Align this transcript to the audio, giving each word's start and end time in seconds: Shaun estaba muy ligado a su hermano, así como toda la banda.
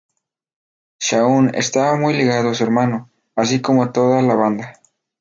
Shaun 0.99 1.53
estaba 1.53 1.95
muy 1.95 2.15
ligado 2.15 2.49
a 2.49 2.53
su 2.55 2.63
hermano, 2.63 3.11
así 3.35 3.61
como 3.61 3.91
toda 3.91 4.23
la 4.23 4.33
banda. 4.33 4.73